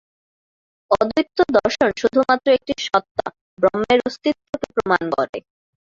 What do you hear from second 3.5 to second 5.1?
ব্রহ্মের অস্তিত্বকে প্রমাণ